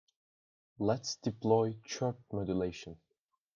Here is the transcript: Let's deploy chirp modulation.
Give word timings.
Let's 0.79 1.15
deploy 1.17 1.75
chirp 1.85 2.17
modulation. 2.33 2.97